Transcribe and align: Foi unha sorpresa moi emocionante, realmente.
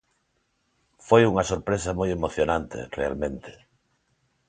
Foi 1.07 1.21
unha 1.31 1.47
sorpresa 1.51 1.97
moi 1.99 2.09
emocionante, 2.17 2.77
realmente. 2.99 3.51